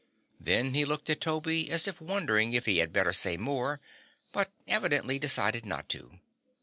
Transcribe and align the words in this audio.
Then 0.39 0.73
he 0.73 0.83
looked 0.83 1.11
at 1.11 1.21
Toby 1.21 1.69
as 1.69 1.87
if 1.87 2.01
wondering 2.01 2.53
if 2.53 2.65
he 2.65 2.79
had 2.79 2.91
better 2.91 3.13
say 3.13 3.37
more, 3.37 3.79
but 4.31 4.51
evidently 4.67 5.19
decided 5.19 5.63
not 5.63 5.87
to. 5.89 6.17